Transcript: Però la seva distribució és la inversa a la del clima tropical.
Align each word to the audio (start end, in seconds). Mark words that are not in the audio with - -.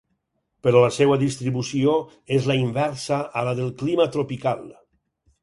Però 0.67 0.79
la 0.83 0.87
seva 0.95 1.17
distribució 1.23 1.93
és 2.39 2.49
la 2.53 2.57
inversa 2.63 3.21
a 3.43 3.45
la 3.51 3.55
del 3.61 3.71
clima 3.83 4.09
tropical. 4.19 4.67